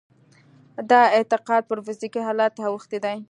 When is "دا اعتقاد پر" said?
0.89-1.79